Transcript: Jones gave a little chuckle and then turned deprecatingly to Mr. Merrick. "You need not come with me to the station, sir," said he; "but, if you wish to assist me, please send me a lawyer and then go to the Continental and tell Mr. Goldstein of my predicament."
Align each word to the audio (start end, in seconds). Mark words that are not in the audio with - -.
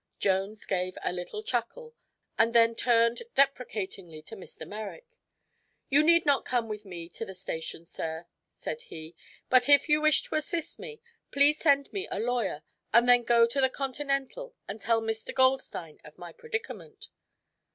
Jones 0.17 0.65
gave 0.65 0.97
a 1.03 1.11
little 1.13 1.43
chuckle 1.43 1.93
and 2.35 2.55
then 2.55 2.73
turned 2.73 3.21
deprecatingly 3.35 4.23
to 4.23 4.35
Mr. 4.35 4.67
Merrick. 4.67 5.05
"You 5.89 6.01
need 6.01 6.25
not 6.25 6.43
come 6.43 6.67
with 6.67 6.85
me 6.85 7.07
to 7.09 7.23
the 7.23 7.35
station, 7.35 7.85
sir," 7.85 8.25
said 8.47 8.81
he; 8.89 9.13
"but, 9.47 9.69
if 9.69 9.87
you 9.87 10.01
wish 10.01 10.23
to 10.23 10.33
assist 10.33 10.79
me, 10.79 11.01
please 11.29 11.59
send 11.59 11.93
me 11.93 12.07
a 12.09 12.19
lawyer 12.19 12.63
and 12.91 13.07
then 13.07 13.21
go 13.21 13.45
to 13.45 13.61
the 13.61 13.69
Continental 13.69 14.55
and 14.67 14.81
tell 14.81 15.03
Mr. 15.03 15.35
Goldstein 15.35 15.99
of 16.03 16.17
my 16.17 16.33
predicament." 16.33 17.09